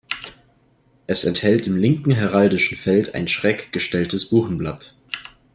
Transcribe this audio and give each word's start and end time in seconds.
Es 1.05 1.25
enthält 1.25 1.67
im 1.67 1.77
linken 1.77 2.09
heraldischen 2.09 2.75
Feld 2.75 3.13
ein 3.13 3.27
schräg 3.27 3.71
gestelltes 3.71 4.31
Buchenblatt. 4.31 4.95